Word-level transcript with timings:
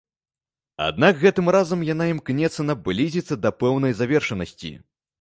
Аднак 0.85 1.19
гэтым 1.25 1.51
разам 1.57 1.85
яна 1.93 2.09
імкнецца 2.15 2.67
наблізіцца 2.73 3.41
да 3.45 3.55
пэўнай 3.63 3.99
завершанасці. 4.03 4.79